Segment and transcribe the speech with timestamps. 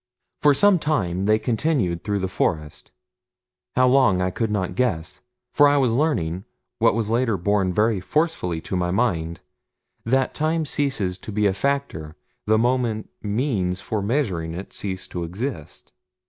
[0.41, 2.91] For some time they continued through the forest
[3.75, 5.21] how long I could not guess
[5.53, 6.43] for I was learning,
[6.79, 9.41] what was later borne very forcefully to my mind,
[10.03, 12.15] that time ceases to be a factor
[12.47, 15.91] the moment means for measuring it cease to exist.